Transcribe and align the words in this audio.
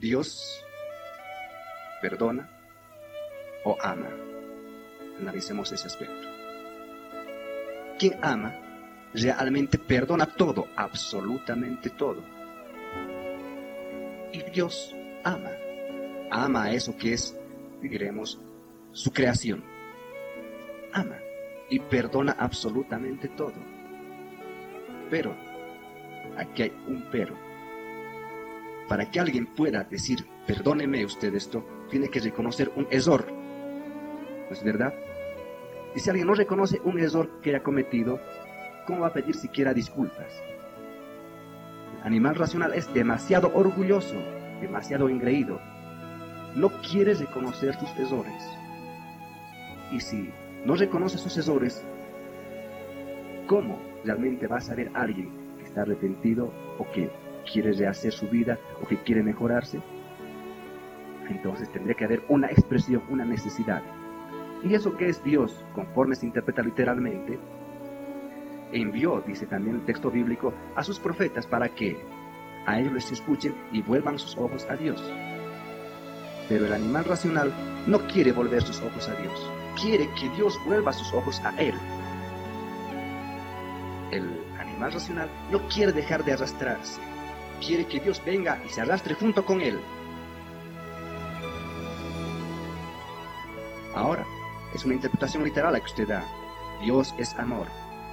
Dios 0.00 0.64
perdona 2.00 2.48
o 3.64 3.76
ama. 3.82 4.08
Analicemos 5.20 5.70
ese 5.72 5.86
aspecto. 5.86 6.26
Quien 7.98 8.18
ama 8.22 8.54
realmente 9.12 9.76
perdona 9.76 10.24
todo, 10.24 10.68
absolutamente 10.74 11.90
todo. 11.90 12.22
Y 14.32 14.42
Dios 14.50 14.96
ama. 15.22 15.50
Ama 16.30 16.72
eso 16.72 16.96
que 16.96 17.12
es, 17.12 17.36
diremos, 17.82 18.40
su 18.92 19.12
creación. 19.12 19.62
Ama 20.94 21.18
y 21.68 21.78
perdona 21.78 22.36
absolutamente 22.38 23.28
todo. 23.28 23.54
Pero, 25.10 25.36
aquí 26.38 26.62
hay 26.62 26.72
un 26.86 27.06
pero. 27.12 27.49
Para 28.90 29.08
que 29.08 29.20
alguien 29.20 29.46
pueda 29.46 29.84
decir, 29.84 30.26
perdóneme 30.48 31.04
usted 31.04 31.32
esto, 31.36 31.64
tiene 31.90 32.08
que 32.08 32.18
reconocer 32.18 32.72
un 32.74 32.88
error. 32.90 33.24
¿No 33.30 34.50
es 34.50 34.64
verdad? 34.64 34.92
Y 35.94 36.00
si 36.00 36.10
alguien 36.10 36.26
no 36.26 36.34
reconoce 36.34 36.80
un 36.82 36.98
error 36.98 37.40
que 37.40 37.50
haya 37.50 37.62
cometido, 37.62 38.18
¿cómo 38.88 39.02
va 39.02 39.06
a 39.06 39.12
pedir 39.12 39.36
siquiera 39.36 39.72
disculpas? 39.72 40.42
El 42.00 42.06
animal 42.08 42.34
racional 42.34 42.74
es 42.74 42.92
demasiado 42.92 43.52
orgulloso, 43.54 44.16
demasiado 44.60 45.08
engreído. 45.08 45.60
No 46.56 46.70
quiere 46.82 47.14
reconocer 47.14 47.78
sus 47.78 47.90
errores. 47.96 48.42
Y 49.92 50.00
si 50.00 50.32
no 50.64 50.74
reconoce 50.74 51.16
sus 51.16 51.38
errores, 51.38 51.80
¿cómo 53.46 53.80
realmente 54.04 54.48
va 54.48 54.56
a 54.56 54.60
saber 54.60 54.90
alguien 54.94 55.30
que 55.58 55.64
está 55.66 55.82
arrepentido 55.82 56.52
o 56.76 56.90
que 56.90 57.08
quiere 57.50 57.72
rehacer 57.72 58.12
su 58.12 58.28
vida 58.28 58.58
o 58.82 58.86
que 58.86 58.98
quiere 59.02 59.22
mejorarse? 59.22 59.80
Entonces 61.28 61.70
tendría 61.70 61.94
que 61.94 62.04
haber 62.04 62.22
una 62.28 62.48
expresión, 62.48 63.02
una 63.08 63.24
necesidad. 63.24 63.82
Y 64.62 64.74
eso 64.74 64.96
que 64.96 65.08
es 65.08 65.22
Dios, 65.22 65.64
conforme 65.74 66.16
se 66.16 66.26
interpreta 66.26 66.62
literalmente, 66.62 67.38
envió, 68.72 69.22
dice 69.26 69.46
también 69.46 69.76
el 69.76 69.84
texto 69.84 70.10
bíblico, 70.10 70.52
a 70.76 70.82
sus 70.82 70.98
profetas 70.98 71.46
para 71.46 71.68
que 71.68 71.96
a 72.66 72.78
ellos 72.78 72.92
les 72.92 73.12
escuchen 73.12 73.54
y 73.72 73.82
vuelvan 73.82 74.18
sus 74.18 74.36
ojos 74.36 74.66
a 74.68 74.76
Dios. 74.76 75.02
Pero 76.48 76.66
el 76.66 76.72
animal 76.72 77.04
racional 77.04 77.52
no 77.86 78.06
quiere 78.06 78.32
volver 78.32 78.62
sus 78.62 78.80
ojos 78.82 79.08
a 79.08 79.14
Dios, 79.14 79.50
quiere 79.80 80.08
que 80.20 80.28
Dios 80.30 80.58
vuelva 80.66 80.92
sus 80.92 81.12
ojos 81.14 81.40
a 81.44 81.56
él. 81.60 81.74
El 84.10 84.28
animal 84.58 84.92
racional 84.92 85.30
no 85.50 85.60
quiere 85.68 85.92
dejar 85.92 86.24
de 86.24 86.32
arrastrarse, 86.32 87.00
quiere 87.60 87.86
que 87.86 88.00
Dios 88.00 88.22
venga 88.24 88.60
y 88.66 88.68
se 88.68 88.80
arrastre 88.80 89.14
junto 89.14 89.44
con 89.44 89.60
él. 89.60 89.78
Ahora, 93.94 94.24
es 94.74 94.84
una 94.84 94.94
interpretación 94.94 95.44
literal 95.44 95.72
la 95.72 95.80
que 95.80 95.86
usted 95.86 96.08
da. 96.08 96.24
Dios 96.82 97.14
es 97.18 97.34
amor. 97.34 97.66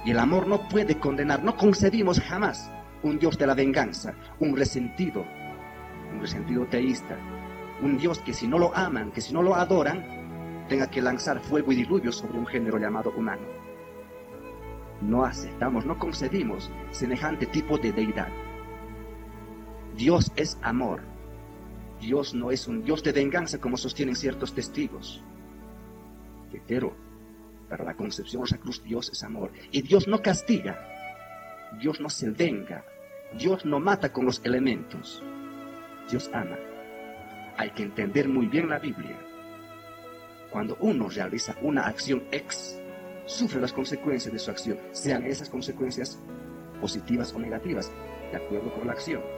Y 0.04 0.10
el 0.10 0.18
amor 0.18 0.46
no 0.46 0.68
puede 0.68 0.98
condenar, 0.98 1.42
no 1.42 1.56
concebimos 1.56 2.20
jamás 2.20 2.70
un 3.02 3.18
Dios 3.18 3.38
de 3.38 3.46
la 3.46 3.54
venganza, 3.54 4.14
un 4.40 4.56
resentido, 4.56 5.24
un 6.12 6.20
resentido 6.20 6.66
teísta, 6.66 7.16
un 7.82 7.98
Dios 7.98 8.18
que 8.20 8.32
si 8.32 8.46
no 8.46 8.58
lo 8.58 8.74
aman, 8.76 9.12
que 9.12 9.20
si 9.20 9.32
no 9.32 9.42
lo 9.42 9.54
adoran, 9.54 10.66
tenga 10.68 10.88
que 10.88 11.02
lanzar 11.02 11.40
fuego 11.40 11.72
y 11.72 11.76
diluvio 11.76 12.12
sobre 12.12 12.38
un 12.38 12.46
género 12.46 12.78
llamado 12.78 13.12
humano. 13.16 13.42
No 15.00 15.24
aceptamos, 15.24 15.86
no 15.86 15.96
concebimos 15.96 16.70
semejante 16.90 17.46
tipo 17.46 17.78
de 17.78 17.92
deidad. 17.92 18.28
Dios 19.98 20.30
es 20.36 20.56
amor. 20.62 21.00
Dios 22.00 22.32
no 22.32 22.52
es 22.52 22.68
un 22.68 22.84
Dios 22.84 23.02
de 23.02 23.10
venganza 23.10 23.58
como 23.58 23.76
sostienen 23.76 24.14
ciertos 24.14 24.54
testigos. 24.54 25.20
Pero 26.68 26.94
para 27.68 27.84
la 27.84 27.94
concepción 27.94 28.44
de 28.44 28.50
la 28.52 28.58
cruz 28.58 28.80
Dios 28.84 29.10
es 29.10 29.24
amor. 29.24 29.50
Y 29.72 29.82
Dios 29.82 30.06
no 30.06 30.22
castiga. 30.22 30.78
Dios 31.80 31.98
no 31.98 32.08
se 32.08 32.30
venga. 32.30 32.84
Dios 33.36 33.64
no 33.66 33.80
mata 33.80 34.12
con 34.12 34.24
los 34.24 34.40
elementos. 34.44 35.20
Dios 36.08 36.30
ama. 36.32 36.56
Hay 37.56 37.70
que 37.70 37.82
entender 37.82 38.28
muy 38.28 38.46
bien 38.46 38.68
la 38.68 38.78
Biblia. 38.78 39.18
Cuando 40.52 40.76
uno 40.78 41.08
realiza 41.08 41.56
una 41.60 41.88
acción 41.88 42.22
ex, 42.30 42.80
sufre 43.26 43.60
las 43.60 43.72
consecuencias 43.72 44.32
de 44.32 44.38
su 44.38 44.48
acción, 44.52 44.78
sean 44.92 45.24
esas 45.24 45.50
consecuencias 45.50 46.20
positivas 46.80 47.32
o 47.34 47.40
negativas, 47.40 47.90
de 48.30 48.36
acuerdo 48.36 48.72
con 48.72 48.86
la 48.86 48.92
acción. 48.92 49.37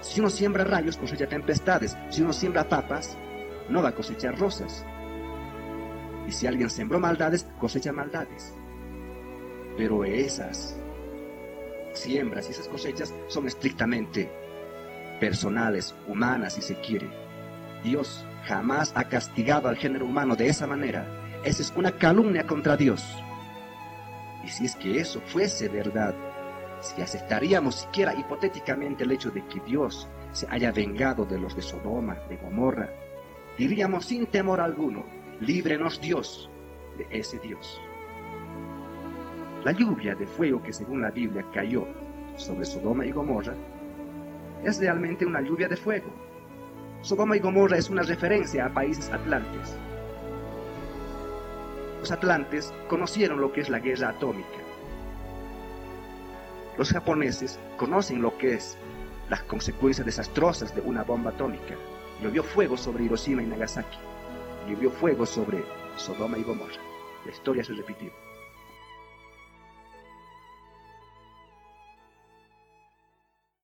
Si 0.00 0.20
uno 0.20 0.30
siembra 0.30 0.64
rayos, 0.64 0.96
cosecha 0.96 1.28
tempestades. 1.28 1.96
Si 2.10 2.22
uno 2.22 2.32
siembra 2.32 2.68
papas, 2.68 3.16
no 3.68 3.82
va 3.82 3.90
a 3.90 3.94
cosechar 3.94 4.38
rosas. 4.38 4.84
Y 6.26 6.32
si 6.32 6.46
alguien 6.46 6.70
sembró 6.70 7.00
maldades, 7.00 7.46
cosecha 7.58 7.92
maldades. 7.92 8.54
Pero 9.76 10.04
esas 10.04 10.76
siembras 11.94 12.48
y 12.48 12.52
esas 12.52 12.68
cosechas 12.68 13.14
son 13.28 13.46
estrictamente 13.46 14.30
personales, 15.20 15.94
humanas, 16.06 16.54
si 16.54 16.62
se 16.62 16.74
quiere. 16.80 17.08
Dios 17.82 18.24
jamás 18.44 18.92
ha 18.94 19.04
castigado 19.04 19.68
al 19.68 19.76
género 19.76 20.06
humano 20.06 20.36
de 20.36 20.48
esa 20.48 20.66
manera. 20.66 21.06
Esa 21.44 21.62
es 21.62 21.72
una 21.76 21.92
calumnia 21.92 22.46
contra 22.46 22.76
Dios. 22.76 23.04
Y 24.44 24.48
si 24.48 24.66
es 24.66 24.76
que 24.76 25.00
eso 25.00 25.20
fuese 25.26 25.68
verdad, 25.68 26.14
si 26.80 27.02
aceptaríamos 27.02 27.74
siquiera 27.74 28.14
hipotéticamente 28.14 29.04
el 29.04 29.12
hecho 29.12 29.30
de 29.30 29.44
que 29.46 29.60
Dios 29.60 30.08
se 30.32 30.46
haya 30.50 30.72
vengado 30.72 31.24
de 31.24 31.38
los 31.38 31.54
de 31.56 31.62
Sodoma, 31.62 32.14
de 32.28 32.36
Gomorra, 32.36 32.90
diríamos 33.56 34.06
sin 34.06 34.26
temor 34.26 34.60
alguno, 34.60 35.04
líbrenos 35.40 36.00
Dios 36.00 36.50
de 36.96 37.06
ese 37.10 37.38
Dios. 37.38 37.80
La 39.64 39.72
lluvia 39.72 40.14
de 40.14 40.26
fuego 40.26 40.62
que 40.62 40.72
según 40.72 41.02
la 41.02 41.10
Biblia 41.10 41.44
cayó 41.52 41.86
sobre 42.36 42.64
Sodoma 42.64 43.04
y 43.04 43.12
Gomorra 43.12 43.54
es 44.64 44.78
realmente 44.78 45.26
una 45.26 45.40
lluvia 45.40 45.68
de 45.68 45.76
fuego. 45.76 46.10
Sodoma 47.02 47.36
y 47.36 47.40
Gomorra 47.40 47.78
es 47.78 47.90
una 47.90 48.02
referencia 48.02 48.66
a 48.66 48.74
países 48.74 49.10
atlantes. 49.10 49.76
Los 52.00 52.10
atlantes 52.12 52.72
conocieron 52.88 53.40
lo 53.40 53.52
que 53.52 53.60
es 53.60 53.68
la 53.68 53.80
guerra 53.80 54.10
atómica. 54.10 54.58
Los 56.78 56.92
japoneses 56.92 57.58
conocen 57.76 58.22
lo 58.22 58.38
que 58.38 58.54
es 58.54 58.78
las 59.28 59.42
consecuencias 59.42 60.06
desastrosas 60.06 60.72
de 60.76 60.80
una 60.80 61.02
bomba 61.02 61.32
atómica. 61.32 61.74
Llovió 62.22 62.44
fuego 62.44 62.76
sobre 62.76 63.02
Hiroshima 63.04 63.42
y 63.42 63.46
Nagasaki. 63.46 63.98
Llovió 64.68 64.88
fuego 64.92 65.26
sobre 65.26 65.64
Sodoma 65.96 66.38
y 66.38 66.44
Gomorra. 66.44 66.80
La 67.26 67.32
historia 67.32 67.64
se 67.64 67.72
repitió. 67.72 68.12